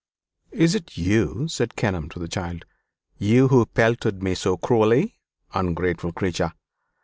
"Is 0.49 0.73
it 0.73 0.97
you?" 0.97 1.47
said 1.47 1.75
Kenelm 1.75 2.09
to 2.09 2.17
the 2.17 2.27
child 2.27 2.65
"you 3.19 3.49
who 3.49 3.67
pelted 3.67 4.23
me 4.23 4.33
so 4.33 4.57
cruelly? 4.57 5.19
Ungrateful 5.53 6.11
creature! 6.11 6.53